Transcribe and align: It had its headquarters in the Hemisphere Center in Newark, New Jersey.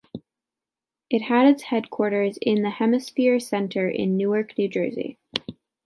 It 1.11 1.21
had 1.21 1.45
its 1.47 1.61
headquarters 1.61 2.39
in 2.41 2.63
the 2.63 2.71
Hemisphere 2.71 3.39
Center 3.39 3.87
in 3.87 4.17
Newark, 4.17 4.57
New 4.57 4.67
Jersey. 4.67 5.19